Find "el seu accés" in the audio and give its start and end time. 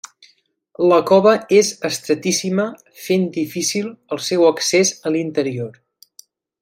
4.17-4.95